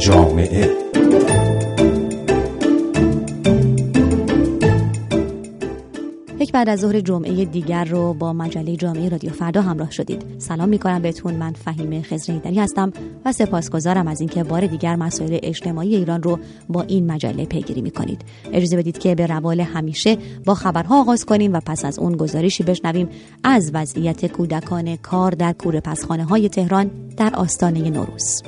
جامعه. 0.00 0.70
یک 6.40 6.52
بعد 6.52 6.68
از 6.68 6.80
ظهر 6.80 7.00
جمعه 7.00 7.44
دیگر 7.44 7.84
رو 7.84 8.14
با 8.14 8.32
مجله 8.32 8.76
جامعه 8.76 9.08
رادیو 9.08 9.30
فردا 9.30 9.62
همراه 9.62 9.90
شدید. 9.90 10.24
سلام 10.38 10.68
می‌کنم 10.68 11.02
بهتون. 11.02 11.34
من 11.34 11.52
فهیم 11.52 12.02
خزرهیدری 12.02 12.58
هستم 12.58 12.92
و 13.24 13.32
سپاسگزارم 13.32 14.08
از 14.08 14.20
اینکه 14.20 14.44
بار 14.44 14.66
دیگر 14.66 14.96
مسائل 14.96 15.38
اجتماعی 15.42 15.96
ایران 15.96 16.22
رو 16.22 16.38
با 16.68 16.82
این 16.82 17.12
مجله 17.12 17.44
پیگیری 17.44 17.82
می‌کنید. 17.82 18.22
اجازه 18.52 18.76
بدید 18.76 18.98
که 18.98 19.14
به 19.14 19.26
روال 19.26 19.60
همیشه 19.60 20.16
با 20.44 20.54
خبرها 20.54 21.00
آغاز 21.00 21.24
کنیم 21.24 21.52
و 21.52 21.60
پس 21.66 21.84
از 21.84 21.98
اون 21.98 22.16
گزارشی 22.16 22.62
بشنویم 22.62 23.08
از 23.44 23.70
وضعیت 23.74 24.26
کودکان 24.26 24.96
کار 24.96 25.30
در 25.30 25.52
کوره 25.52 25.80
پسخانه 25.80 26.24
های 26.24 26.48
تهران 26.48 26.90
در 27.16 27.34
آستانه 27.34 27.90
نوروز. 27.90 28.42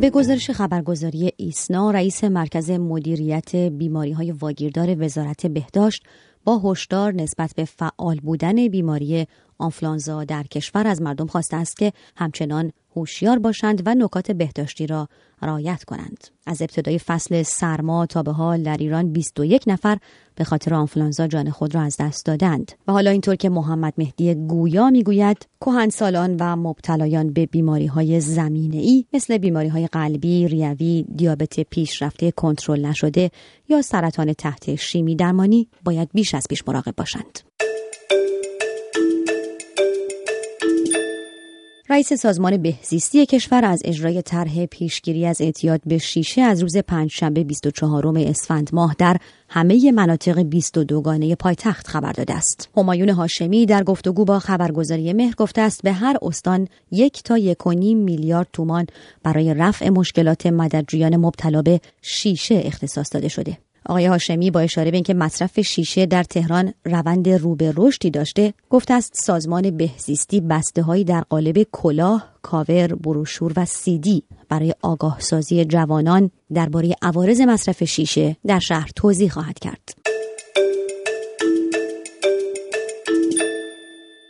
به 0.00 0.10
گزارش 0.10 0.50
خبرگزاری 0.50 1.32
ایسنا 1.36 1.90
رئیس 1.90 2.24
مرکز 2.24 2.70
مدیریت 2.70 3.56
بیماری 3.56 4.12
های 4.12 4.32
واگیردار 4.32 5.04
وزارت 5.04 5.46
بهداشت 5.46 6.02
با 6.44 6.58
هشدار 6.64 7.12
نسبت 7.12 7.52
به 7.56 7.64
فعال 7.64 8.16
بودن 8.16 8.68
بیماری 8.68 9.26
آنفلانزا 9.58 10.24
در 10.24 10.42
کشور 10.42 10.86
از 10.86 11.02
مردم 11.02 11.26
خواسته 11.26 11.56
است 11.56 11.76
که 11.76 11.92
همچنان 12.16 12.72
هوشیار 12.96 13.38
باشند 13.38 13.82
و 13.86 13.94
نکات 13.94 14.30
بهداشتی 14.30 14.86
را 14.86 15.08
رعایت 15.42 15.84
کنند. 15.84 16.28
از 16.46 16.62
ابتدای 16.62 16.98
فصل 16.98 17.42
سرما 17.42 18.06
تا 18.06 18.22
به 18.22 18.32
حال 18.32 18.62
در 18.62 18.76
ایران 18.76 19.12
21 19.12 19.64
نفر 19.66 19.98
به 20.34 20.44
خاطر 20.44 20.74
آنفلانزا 20.74 21.26
جان 21.26 21.50
خود 21.50 21.74
را 21.74 21.82
از 21.82 21.96
دست 22.00 22.26
دادند 22.26 22.72
و 22.88 22.92
حالا 22.92 23.10
اینطور 23.10 23.34
که 23.36 23.48
محمد 23.48 23.94
مهدی 23.98 24.34
گویا 24.34 24.90
می‌گوید 24.90 25.46
کهنسالان 25.60 26.36
و 26.40 26.56
مبتلایان 26.56 27.32
به 27.32 27.46
بیماری 27.46 27.86
های 27.86 28.20
زمینه 28.20 28.76
ای 28.76 29.04
مثل 29.12 29.38
بیماری 29.38 29.68
های 29.68 29.86
قلبی، 29.86 30.48
ریوی، 30.48 31.06
دیابت 31.16 31.60
پیشرفته 31.60 32.30
کنترل 32.30 32.86
نشده 32.86 33.30
یا 33.68 33.82
سرطان 33.82 34.32
تحت 34.32 34.74
شیمی 34.74 35.16
درمانی 35.16 35.68
باید 35.84 36.08
بیش 36.14 36.34
از 36.34 36.46
پیش 36.50 36.68
مراقب 36.68 36.94
باشند. 36.96 37.40
رئیس 42.00 42.12
سازمان 42.12 42.56
بهزیستی 42.56 43.26
کشور 43.26 43.64
از 43.64 43.82
اجرای 43.84 44.22
طرح 44.22 44.66
پیشگیری 44.66 45.26
از 45.26 45.40
اعتیاد 45.40 45.80
به 45.86 45.98
شیشه 45.98 46.42
از 46.42 46.62
روز 46.62 46.76
پنجشنبه 46.76 47.44
24 47.44 48.18
اسفند 48.18 48.70
ماه 48.72 48.94
در 48.98 49.16
همه 49.48 49.92
مناطق 49.92 50.42
22 50.42 51.00
گانه 51.00 51.34
پایتخت 51.34 51.86
خبر 51.86 52.12
داده 52.12 52.34
است. 52.34 52.68
همایون 52.76 53.08
هاشمی 53.08 53.66
در 53.66 53.82
گفتگو 53.82 54.24
با 54.24 54.38
خبرگزاری 54.38 55.12
مهر 55.12 55.34
گفته 55.34 55.60
است 55.60 55.82
به 55.82 55.92
هر 55.92 56.16
استان 56.22 56.68
یک 56.90 57.22
تا 57.22 57.38
یک 57.38 57.66
و 57.66 57.72
نیم 57.72 57.98
میلیارد 57.98 58.48
تومان 58.52 58.86
برای 59.22 59.54
رفع 59.54 59.88
مشکلات 59.88 60.46
مددجویان 60.46 61.16
مبتلا 61.16 61.62
به 61.62 61.80
شیشه 62.02 62.62
اختصاص 62.64 63.14
داده 63.14 63.28
شده. 63.28 63.58
آقای 63.86 64.06
هاشمی 64.06 64.50
با 64.50 64.60
اشاره 64.60 64.90
به 64.90 64.96
اینکه 64.96 65.14
مصرف 65.14 65.60
شیشه 65.60 66.06
در 66.06 66.22
تهران 66.22 66.74
روند 66.84 67.28
رو 67.28 67.54
به 67.54 67.72
رشدی 67.76 68.10
داشته 68.10 68.54
گفته 68.70 68.94
است 68.94 69.12
سازمان 69.14 69.76
بهزیستی 69.76 70.40
بسته 70.40 70.82
هایی 70.82 71.04
در 71.04 71.20
قالب 71.20 71.62
کلاه 71.72 72.28
کاور 72.42 72.94
بروشور 72.94 73.52
و 73.56 73.64
سیدی 73.64 74.22
برای 74.48 74.74
آگاه 74.82 75.20
سازی 75.20 75.64
جوانان 75.64 76.30
درباره 76.54 76.94
عوارض 77.02 77.40
مصرف 77.40 77.84
شیشه 77.84 78.36
در 78.46 78.58
شهر 78.58 78.90
توضیح 78.96 79.30
خواهد 79.30 79.58
کرد. 79.58 79.94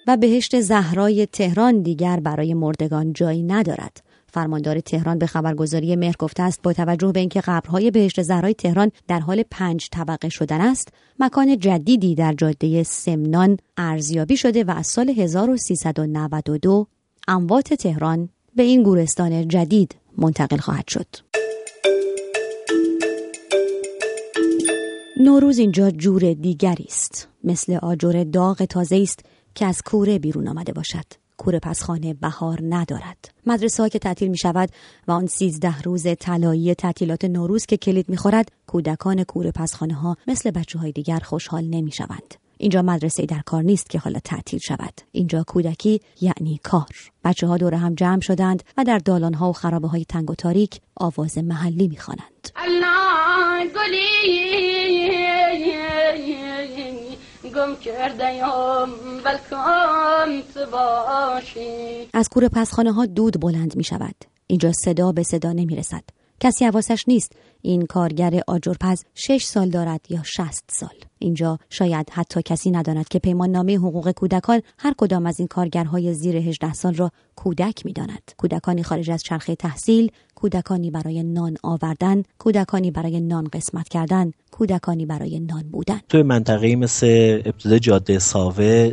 و 0.06 0.16
بهشت 0.16 0.60
زهرای 0.60 1.26
تهران 1.26 1.82
دیگر 1.82 2.20
برای 2.20 2.54
مردگان 2.54 3.12
جایی 3.12 3.42
ندارد. 3.42 4.09
فرماندار 4.33 4.81
تهران 4.81 5.19
به 5.19 5.27
خبرگزاری 5.27 5.96
مهر 5.96 6.14
گفته 6.18 6.42
است 6.42 6.63
با 6.63 6.73
توجه 6.73 7.13
به 7.13 7.20
اینکه 7.20 7.41
قبرهای 7.41 7.91
بهشت 7.91 8.23
زهرای 8.23 8.55
تهران 8.55 8.91
در 9.08 9.20
حال 9.20 9.42
پنج 9.51 9.89
طبقه 9.92 10.29
شدن 10.29 10.61
است 10.61 10.89
مکان 11.20 11.58
جدیدی 11.58 12.14
در 12.14 12.33
جاده 12.33 12.83
سمنان 12.83 13.57
ارزیابی 13.77 14.36
شده 14.36 14.64
و 14.64 14.70
از 14.70 14.86
سال 14.86 15.08
1392 15.11 16.86
اموات 17.29 17.74
تهران 17.74 18.29
به 18.57 18.63
این 18.63 18.83
گورستان 18.83 19.48
جدید 19.48 19.96
منتقل 20.19 20.57
خواهد 20.57 20.89
شد. 20.89 21.07
نوروز 25.20 25.58
اینجا 25.58 25.90
جور 25.90 26.33
دیگری 26.33 26.85
است 26.89 27.29
مثل 27.45 27.79
آجر 27.83 28.24
داغ 28.24 28.64
تازه 28.64 28.96
است 28.96 29.20
که 29.55 29.67
از 29.67 29.83
کوره 29.83 30.19
بیرون 30.19 30.48
آمده 30.48 30.73
باشد 30.73 31.05
کوره 31.40 31.58
پسخانه 31.58 32.14
بهار 32.14 32.58
ندارد. 32.62 33.30
مدرسه 33.46 33.83
ها 33.83 33.89
که 33.89 33.98
تعطیل 33.98 34.28
می 34.28 34.39
شود 34.39 34.68
و 35.08 35.12
آن 35.12 35.27
سیزده 35.27 35.83
روز 35.83 36.06
طلایی 36.20 36.74
تعطیلات 36.74 37.24
نوروز 37.24 37.67
که 37.67 37.77
کلید 37.77 38.08
می 38.08 38.17
خورد 38.17 38.52
کودکان 38.67 39.24
کوره 39.24 39.51
پسخانه 39.51 39.95
ها 39.95 40.17
مثل 40.27 40.51
بچه 40.51 40.78
های 40.78 40.92
دیگر 40.92 41.18
خوشحال 41.18 41.64
نمی 41.64 41.92
شوند 41.92 42.34
اینجا 42.58 42.83
مدرسه 42.83 43.27
در 43.27 43.40
کار 43.46 43.62
نیست 43.62 43.90
که 43.90 43.98
حالا 43.98 44.18
تعطیل 44.24 44.58
شود. 44.58 45.01
اینجا 45.12 45.45
کودکی 45.46 46.01
یعنی 46.20 46.61
کار. 46.62 47.11
بچه 47.24 47.46
ها 47.46 47.57
دور 47.57 47.74
هم 47.74 47.95
جمع 47.95 48.20
شدند 48.20 48.62
و 48.77 48.84
در 48.84 48.98
دالان 48.98 49.34
ها 49.34 49.51
و 49.51 49.52
خرابه 49.52 49.89
های 49.89 50.05
تنگ 50.05 50.30
و 50.30 50.34
تاریک 50.34 50.80
آواز 50.96 51.39
محلی 51.39 51.89
می‌خوانند. 51.89 52.48
گم 53.74 54.70
از 62.13 62.29
کوره 62.29 62.48
پسخانه 62.48 62.92
ها 62.92 63.07
دود 63.07 63.41
بلند 63.41 63.77
می 63.77 63.85
شود. 63.85 64.14
اینجا 64.47 64.73
صدا 64.73 65.13
به 65.13 65.23
صدا 65.23 65.53
نمی 65.53 65.77
رسد. 65.77 66.03
کسی 66.41 66.64
حواسش 66.64 67.05
نیست. 67.08 67.33
این 67.63 67.86
کارگر 67.86 68.41
آجرپز 68.47 69.05
شش 69.14 69.45
سال 69.45 69.69
دارد 69.69 70.01
یا 70.08 70.23
شست 70.23 70.64
سال. 70.73 70.95
اینجا 71.19 71.58
شاید 71.70 72.11
حتی 72.11 72.42
کسی 72.42 72.70
نداند 72.70 73.08
که 73.08 73.19
پیمان 73.19 73.51
نامه 73.51 73.77
حقوق 73.77 74.11
کودکان 74.11 74.63
هر 74.79 74.95
کدام 74.98 75.27
از 75.27 75.39
این 75.39 75.48
کارگرهای 75.48 76.14
زیر 76.14 76.37
18 76.37 76.73
سال 76.73 76.95
را 76.95 77.11
کودک 77.37 77.87
می‌داند 77.87 78.33
کودکانی 78.37 78.83
خارج 78.83 79.11
از 79.11 79.23
چرخه 79.23 79.55
تحصیل 79.55 80.13
کودکانی 80.40 80.90
برای 80.90 81.23
نان 81.23 81.56
آوردن 81.62 82.23
کودکانی 82.39 82.90
برای 82.90 83.20
نان 83.20 83.48
قسمت 83.52 83.89
کردن 83.89 84.33
کودکانی 84.51 85.06
برای 85.06 85.40
نان 85.40 85.62
بودن. 85.62 86.01
توی 86.08 86.23
منطقه 86.23 86.77
مثل 86.77 87.42
ابتدای 87.45 87.80
جاده 87.80 88.18
ساوه 88.18 88.92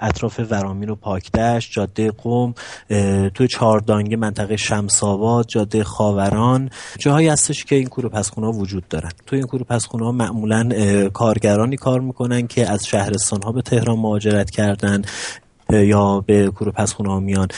اطراف 0.00 0.40
ورامین 0.50 0.90
و 0.90 0.94
پاکدشت 0.94 1.72
جاده 1.72 2.10
قوم 2.10 2.54
توی 3.34 3.48
چهاردانگه 3.48 4.16
منطقه 4.16 4.56
شمساباد 4.56 5.46
جاده 5.48 5.84
خاوران 5.84 6.70
جاهایی 6.98 7.28
هستش 7.28 7.64
که 7.64 7.74
این 7.74 7.86
کوره 7.86 8.08
پسخونه 8.08 8.46
ها 8.46 8.52
وجود 8.52 8.88
دارن. 8.88 9.10
توی 9.26 9.38
این 9.38 9.48
کوره 9.48 9.64
پسخونه 9.64 10.04
ها 10.04 10.12
معمولا 10.12 10.68
کارگرانی 11.08 11.76
کار 11.76 12.00
می‌کنن 12.00 12.46
که 12.46 12.70
از 12.70 12.86
شهرستان 12.86 13.42
ها 13.42 13.52
به 13.52 13.62
تهران 13.62 13.98
مهاجرت 13.98 14.50
کردن. 14.50 15.02
یا 15.72 16.20
به 16.26 16.50
کوره 16.50 16.72
پسخونه 16.72 17.08
ها 17.08 17.20
میان. 17.20 17.48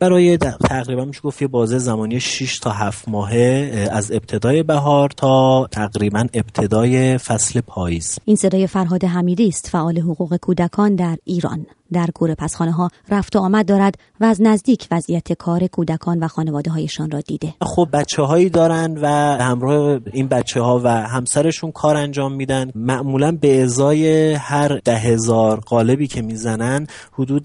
برای 0.00 0.36
تقریبا 0.38 1.04
میشه 1.04 1.20
گفت 1.20 1.42
یه 1.42 1.48
بازه 1.48 1.78
زمانی 1.78 2.20
6 2.20 2.58
تا 2.58 2.70
7 2.70 3.08
ماهه 3.08 3.88
از 3.92 4.12
ابتدای 4.12 4.62
بهار 4.62 5.10
تا 5.10 5.66
تقریبا 5.70 6.26
ابتدای 6.34 7.18
فصل 7.18 7.60
پاییز. 7.60 8.18
این 8.24 8.36
صدای 8.36 8.66
فرهاد 8.66 9.04
حمیدی 9.04 9.48
است 9.48 9.68
فعال 9.68 9.98
حقوق 9.98 10.36
کودکان 10.36 10.94
در 10.94 11.16
ایران. 11.24 11.66
در 11.94 12.06
کوره 12.14 12.34
پسخانه 12.34 12.72
ها 12.72 12.90
رفت 13.08 13.36
و 13.36 13.38
آمد 13.38 13.66
دارد 13.66 13.94
و 14.20 14.24
از 14.24 14.42
نزدیک 14.42 14.88
وضعیت 14.90 15.32
کار 15.32 15.66
کودکان 15.66 16.24
و 16.24 16.28
خانواده 16.28 16.70
هایشان 16.70 17.10
را 17.10 17.20
دیده. 17.20 17.54
خب 17.62 17.88
بچه 17.92 18.22
هایی 18.22 18.50
دارن 18.50 18.98
و 19.02 19.06
همراه 19.42 20.00
این 20.12 20.28
بچه 20.28 20.60
ها 20.60 20.80
و 20.84 20.88
همسرشون 20.88 21.72
کار 21.72 21.96
انجام 21.96 22.32
میدن. 22.32 22.70
معمولا 22.74 23.32
به 23.32 23.62
ازای 23.62 24.32
هر 24.34 24.80
ده 24.84 24.96
هزار 24.96 25.60
قالبی 25.60 26.06
که 26.06 26.22
می‌زنن 26.22 26.86
حدود 27.12 27.42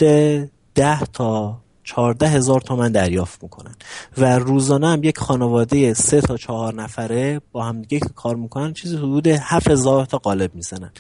ده 0.75 0.99
تا 1.13 1.57
چهارده 1.89 2.27
هزار 2.27 2.61
تومن 2.61 2.91
دریافت 2.91 3.43
می‌کنن. 3.43 3.75
و 4.17 4.39
روزانه 4.39 4.87
هم 4.87 5.03
یک 5.03 5.17
خانواده 5.17 5.93
سه 5.93 6.21
تا 6.21 6.37
چهار 6.37 6.73
نفره 6.73 7.41
با 7.51 7.63
هم 7.63 7.81
دیگه 7.81 7.99
کار 8.15 8.35
می‌کنن 8.35 8.73
چیزی 8.73 8.95
حدود 8.95 9.27
هفت 9.27 9.69
هزار 9.69 10.05
تا 10.05 10.17
قالب 10.17 10.55
می‌زنن. 10.55 10.91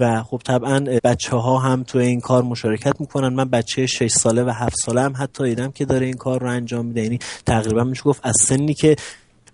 و 0.00 0.22
خب 0.22 0.40
طبعا 0.44 0.80
بچه 1.04 1.36
ها 1.36 1.58
هم 1.58 1.82
تو 1.82 1.98
این 1.98 2.20
کار 2.20 2.42
مشارکت 2.42 3.00
می‌کنن. 3.00 3.28
من 3.28 3.44
بچه 3.44 3.86
6 3.86 4.10
ساله 4.10 4.44
و 4.44 4.50
هفت 4.50 4.76
ساله 4.76 5.00
هم 5.02 5.14
حتی 5.16 5.44
دیدم 5.44 5.70
که 5.70 5.84
داره 5.84 6.06
این 6.06 6.16
کار 6.16 6.40
رو 6.40 6.50
انجام 6.50 6.86
میده. 6.86 7.02
یعنی 7.02 7.18
تقریبا 7.46 7.84
میشه 7.84 8.02
گفت 8.02 8.20
از 8.22 8.34
سنی 8.40 8.74
که 8.74 8.96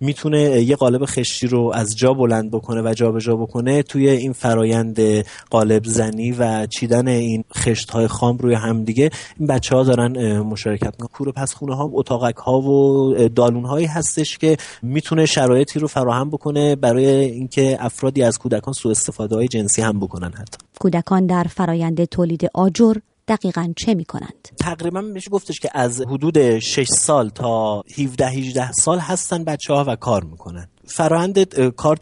می‌تونه 0.03 0.39
یه 0.39 0.75
قالب 0.75 1.05
خشتی 1.05 1.47
رو 1.47 1.71
از 1.73 1.97
جا 1.97 2.13
بلند 2.13 2.51
بکنه 2.51 2.81
و 2.81 2.93
جابجا 2.93 3.19
جا 3.19 3.35
بکنه 3.35 3.83
توی 3.83 4.09
این 4.09 4.33
فرایند 4.33 4.99
قالب 5.49 5.85
زنی 5.85 6.31
و 6.31 6.65
چیدن 6.65 7.07
این 7.07 7.43
خشت 7.57 7.89
های 7.89 8.07
خام 8.07 8.37
روی 8.37 8.53
هم 8.53 8.83
دیگه. 8.83 9.09
این 9.39 9.47
بچه 9.47 9.75
ها 9.75 9.83
دارن 9.83 10.39
مشارکت 10.39 10.85
می‌کنن. 10.85 11.07
کوره 11.07 11.31
پس 11.31 11.53
خونه 11.53 11.75
ها 11.75 11.89
اتاقک 11.93 12.35
ها 12.35 12.61
و 12.61 13.13
دالون 13.27 13.65
هایی 13.65 13.85
هستش 13.85 14.37
که 14.37 14.57
می‌تونه 14.81 15.25
شرایطی 15.25 15.79
رو 15.79 15.87
فراهم 15.87 16.29
بکنه 16.29 16.75
برای 16.75 17.05
اینکه 17.05 17.77
افرادی 17.79 18.23
از 18.23 18.37
کودکان 18.37 18.73
سوء 18.73 18.91
استفاده 18.91 19.35
های 19.35 19.47
جنسی 19.47 19.81
هم 19.81 19.99
بکنن 19.99 20.31
حتی. 20.31 20.57
کودکان 20.79 21.25
در 21.25 21.43
فرایند 21.43 22.05
تولید 22.05 22.49
آجر 22.53 22.93
دقیقا 23.27 23.73
چه 23.77 23.93
می 23.93 24.05
کنند؟ 24.05 24.47
تقریبا 24.59 25.01
میشه 25.01 25.29
گفتش 25.29 25.59
که 25.59 25.69
از 25.73 26.01
حدود 26.01 26.59
6 26.59 26.87
سال 26.87 27.29
تا 27.29 27.83
17 27.97 28.27
18 28.27 28.71
سال 28.71 28.99
هستن 28.99 29.43
بچه 29.43 29.73
ها 29.73 29.85
و 29.87 29.95
کار 29.95 30.23
می‌کنن 30.23 30.67
فرآیند 30.85 31.53
کار 31.69 31.97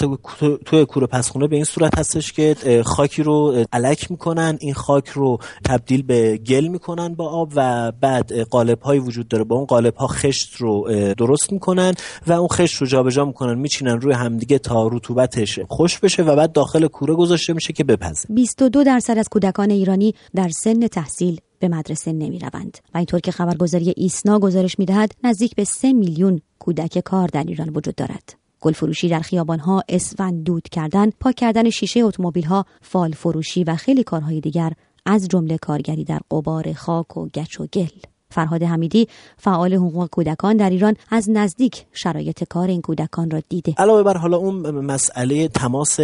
توی 0.65 0.85
کوره 0.85 1.07
پسخونه 1.07 1.47
به 1.47 1.55
این 1.55 1.65
صورت 1.65 1.99
هستش 1.99 2.33
که 2.33 2.55
خاکی 2.85 3.23
رو 3.23 3.65
علک 3.73 4.11
می‌کنن 4.11 4.57
این 4.61 4.73
خاک 4.73 5.09
رو 5.09 5.37
تبدیل 5.65 6.03
به 6.03 6.37
گل 6.37 6.67
می‌کنن 6.67 7.15
با 7.15 7.29
آب 7.29 7.51
و 7.55 7.91
بعد 7.91 8.39
قالب 8.39 8.81
هایی 8.81 8.99
وجود 8.99 9.27
داره 9.27 9.43
با 9.43 9.55
اون 9.55 9.65
قالب 9.65 9.95
ها 9.95 10.07
خشت 10.07 10.55
رو 10.55 10.87
درست 11.17 11.51
می‌کنن 11.51 11.93
و 12.27 12.33
اون 12.33 12.47
خشت 12.47 12.75
رو 12.75 12.87
جابجا 12.87 13.25
می‌کنن 13.25 13.59
میچینن 13.59 14.01
روی 14.01 14.13
همدیگه 14.13 14.59
تا 14.59 14.87
رطوبتش 14.87 15.59
خوش 15.67 15.99
بشه 15.99 16.23
و 16.23 16.35
بعد 16.35 16.51
داخل 16.51 16.87
کوره 16.87 17.15
گذاشته 17.15 17.53
میشه 17.53 17.73
که 17.73 17.83
بپزه 17.83 18.27
22 18.29 18.83
درصد 18.83 19.17
از 19.17 19.29
کودکان 19.29 19.71
ایرانی 19.71 20.15
در 20.35 20.49
سن 20.49 20.87
تحصیل 20.87 21.39
به 21.59 21.67
مدرسه 21.67 22.13
نمی 22.13 22.39
روند 22.39 22.77
و 22.93 22.97
اینطور 22.97 23.19
که 23.19 23.31
خبرگزاری 23.31 23.93
ایسنا 23.97 24.39
گزارش 24.39 24.79
می 24.79 24.85
دهد 24.85 25.11
نزدیک 25.23 25.55
به 25.55 25.63
3 25.63 25.93
میلیون 25.93 26.41
کودک 26.59 26.99
کار 26.99 27.27
در 27.27 27.43
ایران 27.43 27.69
وجود 27.69 27.95
دارد. 27.95 28.40
گل 28.61 28.71
فروشی 28.71 29.09
در 29.09 29.19
خیابانها 29.19 29.83
اسفند 29.89 30.43
دود 30.43 30.69
کردن 30.69 31.09
پاک 31.09 31.35
کردن 31.35 31.69
شیشه 31.69 31.99
اتومبیل 31.99 32.45
ها 32.45 32.65
فال 32.81 33.11
فروشی 33.11 33.63
و 33.63 33.75
خیلی 33.75 34.03
کارهای 34.03 34.39
دیگر 34.39 34.73
از 35.05 35.27
جمله 35.27 35.57
کارگری 35.57 36.03
در 36.03 36.19
قبار 36.31 36.73
خاک 36.73 37.17
و 37.17 37.27
گچ 37.27 37.59
و 37.59 37.67
گل. 37.73 38.10
فرهاد 38.31 38.63
حمیدی 38.63 39.07
فعال 39.37 39.73
حقوق 39.73 40.09
کودکان 40.09 40.57
در 40.57 40.69
ایران 40.69 40.95
از 41.11 41.29
نزدیک 41.29 41.85
شرایط 41.93 42.43
کار 42.43 42.67
این 42.67 42.81
کودکان 42.81 43.31
را 43.31 43.41
دیده. 43.49 43.73
علاوه 43.77 44.03
بر 44.03 44.17
حالا 44.17 44.37
اون 44.37 44.55
مسئله 44.71 45.47
تماس 45.47 45.99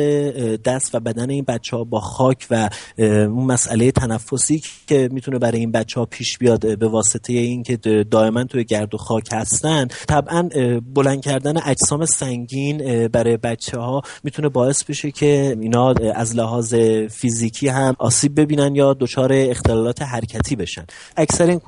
دست 0.65 0.95
و 0.95 0.99
بدن 0.99 1.29
این 1.29 1.43
بچه 1.47 1.77
ها 1.77 1.83
با 1.83 1.99
خاک 1.99 2.47
و 2.51 2.69
اون 2.97 3.45
مسئله 3.45 3.91
تنفسی 3.91 4.61
که 4.87 5.09
می‌تونه 5.11 5.39
برای 5.39 5.59
این 5.59 5.71
بچه 5.71 5.99
ها 5.99 6.05
پیش 6.05 6.37
بیاد 6.37 6.77
به 6.77 6.87
واسطه 6.87 7.33
اینکه 7.33 7.77
دائما 8.11 8.43
توی 8.43 8.63
گرد 8.63 8.93
و 8.95 8.97
خاک 8.97 9.29
هستن 9.31 9.87
طبعا 9.87 10.49
بلند 10.93 11.21
کردن 11.21 11.57
اجسام 11.65 12.05
سنگین 12.05 13.07
برای 13.07 13.37
بچه 13.37 13.77
ها 13.79 14.01
می‌تونه 14.23 14.49
باعث 14.49 14.83
بشه 14.83 15.11
که 15.11 15.57
اینا 15.61 15.93
از 16.15 16.35
لحاظ 16.35 16.75
فیزیکی 17.09 17.67
هم 17.67 17.95
آسیب 17.99 18.39
ببینن 18.39 18.75
یا 18.75 18.93
دچار 18.93 19.33
اختلالات 19.33 20.01
حرکتی 20.01 20.55
بشن. 20.55 20.85
اکثر 21.17 21.45
این 21.45 21.59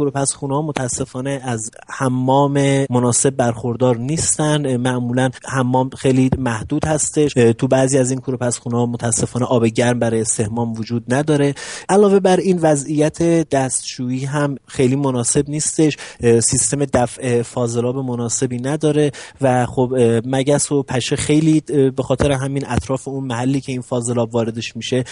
خونه 0.50 0.68
متاسفانه 0.68 1.42
از 1.44 1.72
حمام 1.90 2.86
مناسب 2.90 3.30
برخوردار 3.30 3.98
نیستن. 3.98 4.78
معمولا 4.78 5.30
حمام 5.46 5.90
خیلی 5.90 6.30
محدود 6.38 6.86
هستش. 6.86 7.34
تو 7.34 7.68
بعضی 7.68 7.98
از 7.98 8.12
این 8.12 8.20
کوروپس 8.20 8.58
خونه 8.58 8.86
متاسفانه 8.86 9.46
آب 9.46 9.66
گرم 9.66 10.00
برای 10.00 10.22
استحمام 10.22 10.74
وجود 10.74 11.14
نداره. 11.14 11.56
علاوه 11.90 12.20
بر 12.20 12.38
این 12.38 12.60
وضعیت 12.62 13.24
دستشویی 13.50 14.26
هم 14.26 14.56
خیلی 14.68 14.96
مناسب 14.96 15.50
نیستش. 15.50 15.98
سیستم 16.22 16.86
دفع 16.86 17.42
فاضلاب 17.42 17.98
مناسبی 17.98 18.58
نداره 18.58 19.12
و 19.42 19.66
خب 19.66 19.96
مگس 20.26 20.72
و 20.72 20.84
پشه 20.84 21.16
خیلی 21.16 21.62
به 21.96 22.04
خاطر 22.04 22.32
همین 22.32 22.66
اطراف 22.68 23.08
اون 23.08 23.24
محلی 23.24 23.62
که 23.62 23.72
این 23.72 23.82
فاضلاب 23.82 24.36
واردش 24.36 24.76
میشه 24.76 25.04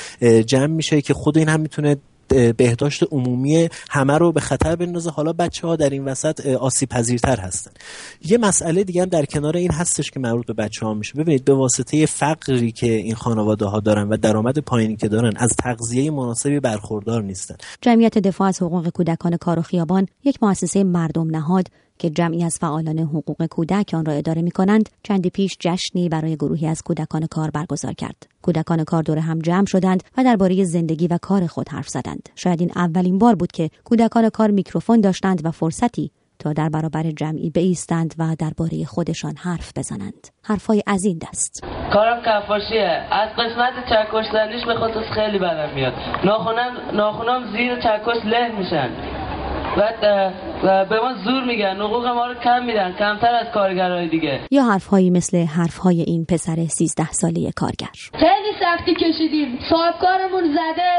جمع 0.46 0.66
میشه 0.66 1.02
که 1.02 1.14
خود 1.14 1.38
این 1.38 1.50
هم 1.50 1.60
می‌تونه 1.60 1.98
بهداشت 2.34 3.04
عمومی 3.12 3.70
همه 3.90 4.18
رو 4.18 4.32
به 4.32 4.40
خطر 4.40 4.76
بندازه. 4.76 5.10
حالا 5.10 5.34
بچه 5.34 5.68
ها 5.68 5.76
در 5.76 5.90
این 5.90 6.06
وسط 6.06 6.46
آسیب 6.46 6.90
پذیرتر 6.90 7.40
هستن. 7.40 7.72
یه 8.26 8.38
مسئله 8.38 8.84
دیگه 8.84 9.02
هم 9.02 9.10
در 9.10 9.26
کنار 9.26 9.58
این 9.58 9.72
هستش 9.72 10.12
که 10.12 10.20
مربوط 10.20 10.46
به 10.46 10.54
بچه 10.54 10.86
ها 10.86 10.94
میشه. 10.94 11.14
ببینید 11.14 11.46
به 11.46 11.54
واسطه 11.54 12.06
فقری 12.06 12.72
که 12.72 12.92
این 12.92 13.16
خانواده 13.16 13.66
ها 13.66 13.80
دارن 13.80 14.10
و 14.10 14.18
درآمد 14.18 14.60
پایینی 14.60 14.96
که 14.96 15.08
دارن 15.08 15.34
از 15.38 15.50
تغذیه 15.64 16.12
مناسبی 16.12 16.60
برخوردار 16.60 17.24
نیستن. 17.24 17.56
جمعیت 17.82 18.18
دفاع 18.18 18.48
از 18.48 18.62
حقوق 18.62 18.90
کودکان 18.90 19.38
کار 19.38 19.60
و 19.60 19.62
خیابان 19.62 20.08
یک 20.24 20.44
مؤسسه 20.44 20.84
مردم 20.84 21.30
نهاد 21.30 21.68
که 22.00 22.10
جمعی 22.10 22.44
از 22.44 22.58
فعالان 22.62 23.00
حقوق 23.00 23.46
کودک 23.46 23.94
آن 23.94 24.06
را 24.06 24.14
اداره 24.14 24.42
می 24.42 24.52
کنند 24.52 24.90
چندی 25.04 25.30
پیش 25.30 25.58
جشنی 25.60 26.10
برای 26.10 26.36
گروهی 26.36 26.68
از 26.68 26.82
کودکان 26.82 27.28
کار 27.32 27.50
برگزار 27.52 27.94
کرد. 27.94 28.28
کودکان 28.42 28.84
کار 28.84 29.04
دور 29.04 29.18
هم 29.18 29.40
جمع 29.40 29.66
شدند 29.66 30.04
و 30.18 30.24
درباره 30.24 30.64
زندگی 30.64 31.08
و 31.08 31.18
کار 31.22 31.48
خود 31.48 31.70
حرف 31.70 31.88
زدند. 31.90 32.30
شاید 32.36 32.62
این 32.62 32.72
اولین 32.76 33.18
بار 33.18 33.36
بود 33.36 33.52
که 33.52 33.70
کودکان 33.84 34.30
کار 34.30 34.52
میکروفون 34.52 35.02
داشتند 35.02 35.46
و 35.46 35.52
فرصتی 35.52 36.12
تا 36.40 36.54
در 36.54 36.70
برابر 36.70 37.12
جمعی 37.12 37.50
بایستند 37.50 38.16
و 38.20 38.36
درباره 38.40 38.86
خودشان 38.86 39.34
حرف 39.38 39.72
بزنند. 39.78 40.28
حرفای 40.44 40.84
از 40.88 41.06
این 41.06 41.18
دست. 41.18 41.64
کارم 41.94 42.22
کفاشیه. 42.26 43.08
از 43.12 43.30
قسمت 43.30 43.74
چکش 43.90 44.26
زنیش 44.34 44.66
به 44.66 44.76
خود 44.76 44.92
خیلی 45.16 45.40
بدم 45.40 45.74
میاد. 45.76 45.94
ناخونم 46.26 46.72
ناخونم 46.94 47.52
زیر 47.52 47.76
چکش 47.76 48.26
له 48.26 48.60
میشن. 48.60 48.90
بعد 49.78 50.00
به 50.90 51.00
ما 51.00 51.14
زور 51.26 51.44
میگن 51.44 51.76
حقوق 51.76 52.06
ما 52.06 52.28
رو 52.28 52.34
کم 52.34 52.66
میدن 52.66 52.96
کمتر 53.00 53.36
از 53.36 53.48
کارگرای 53.54 54.08
دیگه. 54.08 54.40
یا 54.52 54.64
حرفهایی 54.64 55.10
مثل 55.10 55.38
حرفهای 55.38 56.02
این 56.02 56.26
پسر 56.26 56.56
13 56.56 57.12
ساله 57.12 57.52
کارگر. 57.56 57.88
خیلی 58.14 58.52
سختی 58.60 58.96
کشیدیم. 58.96 59.60
صاحبکارمون 59.70 60.44
زده 60.44 60.94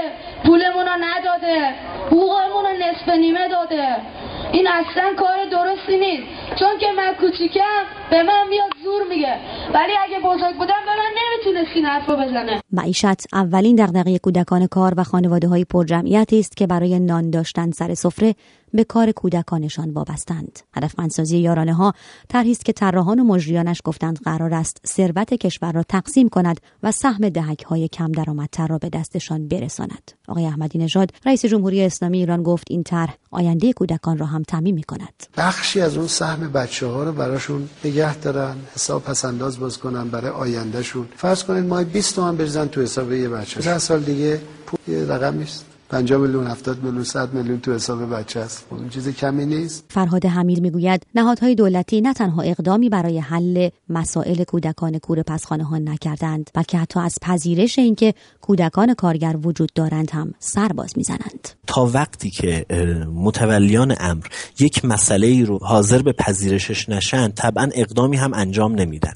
پولمون 0.46 0.86
رو 0.86 0.96
نداده 1.00 1.75
حقوقمون 2.06 2.64
رو 2.64 2.72
نصف 2.72 3.08
نیمه 3.08 3.48
داده. 3.48 3.96
این 4.52 4.69
اصلا 4.69 5.14
کار 5.19 5.36
درستی 5.50 5.98
نیست. 5.98 6.22
چون 6.58 6.78
که 6.78 6.86
من 6.96 7.14
کوچیکم 7.20 7.84
به 8.10 8.22
من 8.22 8.46
میاد 8.50 8.70
زور 8.84 9.02
میگه. 9.08 9.37
ولی 9.75 9.93
اگه 10.05 10.19
بزرگ 10.25 10.56
بودم 10.58 10.82
به 10.84 10.93
من 10.99 11.12
نمی‌تونست 11.19 11.76
این 11.76 11.84
حرف 11.84 12.10
بزنه. 12.10 12.62
معیشت 12.72 13.34
اولین 13.34 13.76
دغدغه 13.76 14.19
کودکان 14.19 14.66
کار 14.66 14.94
و 14.96 15.05
خانواده 15.05 15.49
های 15.49 15.64
پرجمعیتی 15.64 16.38
است 16.38 16.56
که 16.56 16.66
برای 16.66 17.00
نان 17.00 17.31
داشتن 17.31 17.70
سر 17.70 17.94
سفره 17.94 18.34
به 18.75 18.84
کار 18.84 19.12
کودکانشان 19.12 19.90
وابستند. 19.90 20.58
هدفمندسازی 20.76 21.38
یارانه 21.38 21.75
ها 21.75 21.93
طرحی 22.28 22.50
است 22.50 22.64
که 22.64 22.72
طراحان 22.72 23.20
و 23.20 23.25
مجریانش 23.25 23.81
گفتند 23.84 24.19
قرار 24.25 24.55
است 24.55 24.81
ثروت 24.87 25.34
کشور 25.34 25.72
را 25.72 25.82
تقسیم 25.82 26.28
کند 26.28 26.60
و 26.82 26.93
سهم 26.93 27.28
دهک 27.28 27.62
های 27.62 27.88
کم 27.88 28.12
درآمدتر 28.12 28.66
را 28.66 28.78
به 28.78 28.88
دستشان 28.88 29.49
برساند. 29.49 30.12
آقای 30.28 30.46
احمدی 30.46 30.78
نژاد 30.78 31.10
رئیس 31.26 31.44
جمهوری 31.44 31.84
اسلامی 31.84 32.19
ایران 32.19 32.43
گفت 32.43 32.66
این 32.70 32.82
طرح 32.82 33.16
آینده 33.31 33.72
کودکان 33.72 34.19
را 34.19 34.26
هم 34.26 34.43
تعمین 34.43 34.75
می 34.75 34.82
کند 34.82 35.26
بخشی 35.37 35.81
از 35.81 35.96
اون 35.96 36.06
سهم 36.06 36.52
بچه 36.52 36.87
ها 36.87 37.05
رو 37.05 37.12
براشون 37.12 37.69
نگه 37.98 38.16
دارن 38.16 38.56
حساب 38.74 39.04
پس 39.04 39.24
انداز 39.24 39.58
باز 39.58 39.78
کنن 39.78 40.08
برای 40.08 40.30
آیندهشون. 40.30 41.08
فرض 41.16 41.44
کنید 41.44 41.64
ماه 41.64 41.84
20 41.84 42.14
تومن 42.14 42.36
بریزن 42.36 42.66
تو 42.68 42.82
حساب 42.82 43.12
یه 43.12 43.28
بچه 43.28 43.78
سال 43.78 44.00
دیگه 44.00 44.40
پول 44.66 44.78
یه 44.88 45.04
رقم 45.04 45.38
نیست. 45.38 45.64
50 45.90 46.20
میلیون 46.20 46.46
70 46.46 46.82
میلیون 46.82 47.05
100 47.05 47.35
میلیون 47.35 47.60
تو 47.60 47.74
حساب 47.74 48.15
بچه 48.15 48.41
است. 48.41 48.67
خب 48.70 48.77
اون 48.77 48.89
چیز 48.89 49.08
کمی 49.08 49.46
نیست. 49.46 49.84
فرهاد 49.89 50.27
حمید 50.27 50.60
می‌گوید 50.60 51.06
نهادهای 51.15 51.55
دولتی 51.55 52.01
نه 52.01 52.15
تنها 52.15 52.43
اقدامی 52.43 52.89
برای 52.89 53.19
حل 53.19 53.69
مسائل 53.89 54.44
کودکان 54.44 54.98
کوره 54.98 55.22
پسخانه 55.22 55.65
ها 55.65 55.79
نکردند 55.79 56.51
بلکه 56.55 56.79
حتی 56.79 57.01
از 57.01 57.15
پذیرش 57.22 57.79
اینکه 57.79 58.15
کودکان 58.41 58.94
کارگر 58.94 59.36
وجود 59.43 59.70
دارند 59.74 60.10
هم 60.10 60.34
سرباز 60.39 60.93
می‌زنند. 60.96 61.48
تا 61.67 61.91
وقتی 61.94 62.31
که 62.31 62.67
متولیان 63.15 63.94
امر 64.01 64.27
یک 64.60 64.84
مسئله 64.84 65.27
ای 65.27 65.44
رو 65.44 65.58
حاضر 65.62 66.03
به 66.03 66.12
پذیرشش 66.12 66.89
نشن 66.89 67.29
طبعا 67.29 67.69
اقدامی 67.74 68.17
هم 68.17 68.34
انجام 68.34 68.74
نمیدن. 68.74 69.12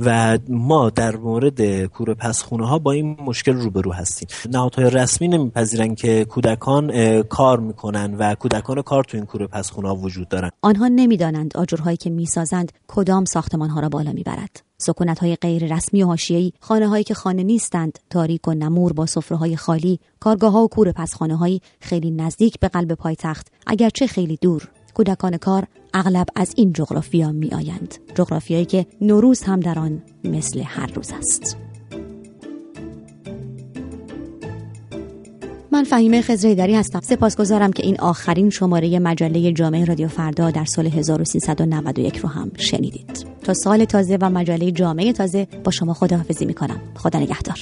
و 0.00 0.38
ما 0.48 0.90
در 0.90 1.16
مورد 1.16 1.84
کوره 1.84 2.14
پسخونه 2.14 2.68
ها 2.68 2.78
با 2.78 2.92
این 2.92 3.16
مشکل 3.20 3.52
روبرو 3.52 3.92
هستیم. 3.92 4.28
نهادهای 4.50 4.90
رسمی 4.90 5.28
نمیپذیرن 5.28 5.94
که 6.04 6.24
کودکان 6.24 7.22
کار 7.22 7.60
می‌کنن 7.60 8.14
و 8.14 8.34
کودکان 8.34 8.82
کار 8.82 9.04
تو 9.04 9.16
این 9.16 9.26
کوره 9.26 9.46
پسخونه 9.46 9.88
ها 9.88 9.94
وجود 9.94 10.28
دارن. 10.28 10.50
آنها 10.62 10.88
نمی‌دانند 10.88 11.56
آجرهایی 11.56 11.96
که 11.96 12.10
می‌سازند 12.10 12.72
کدام 12.88 13.24
ساختمان 13.24 13.70
ها 13.70 13.80
را 13.80 13.88
بالا 13.88 14.12
می‌برد. 14.12 14.62
سکونت 14.78 15.18
های 15.18 15.36
غیر 15.36 15.74
رسمی 15.76 16.02
و 16.02 16.06
حاشیه‌ای 16.06 16.52
خانه 16.60 16.88
هایی 16.88 17.04
که 17.04 17.14
خانه 17.14 17.42
نیستند 17.42 17.98
تاریک 18.10 18.48
و 18.48 18.54
نمور 18.54 18.92
با 18.92 19.06
سفره 19.06 19.36
های 19.36 19.56
خالی 19.56 20.00
کارگاه 20.20 20.52
ها 20.52 20.64
و 20.64 20.68
کوره 20.68 20.92
پسخانه 20.92 21.36
هایی 21.36 21.60
خیلی 21.80 22.10
نزدیک 22.10 22.60
به 22.60 22.68
قلب 22.68 22.92
پایتخت 22.92 23.46
اگرچه 23.66 24.06
خیلی 24.06 24.38
دور. 24.40 24.68
کودکان 24.94 25.36
کار 25.36 25.66
اغلب 25.94 26.26
از 26.36 26.54
این 26.56 26.72
جغرافیا 26.72 27.32
می 27.32 27.50
آیند 27.50 27.94
جغرافیایی 28.14 28.64
که 28.64 28.86
نوروز 29.00 29.42
هم 29.42 29.60
در 29.60 29.78
آن 29.78 30.02
مثل 30.24 30.60
هر 30.60 30.92
روز 30.92 31.12
است. 31.12 31.56
من 35.74 35.84
فهیمه 35.84 36.22
خزریدری 36.22 36.74
هستم. 36.74 37.00
سپاسگزارم 37.00 37.72
که 37.72 37.82
این 37.82 38.00
آخرین 38.00 38.50
شماره 38.50 38.98
مجله 38.98 39.52
جامعه 39.52 39.84
رادیو 39.84 40.08
فردا 40.08 40.50
در 40.50 40.64
سال 40.64 40.86
1391 40.86 42.16
رو 42.16 42.28
هم 42.28 42.50
شنیدید. 42.56 43.26
تا 43.44 43.54
سال 43.54 43.84
تازه 43.84 44.18
و 44.20 44.30
مجله 44.30 44.70
جامعه 44.70 45.12
تازه 45.12 45.46
با 45.64 45.70
شما 45.70 45.94
خداحافظی 45.94 46.46
می‌کنم. 46.46 46.80
خدا 46.94 47.18
نگهدار. 47.18 47.58